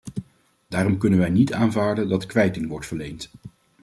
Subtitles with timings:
[0.67, 3.29] Daarom kunnen wij niet aanvaarden dat kwijting wordt verleend.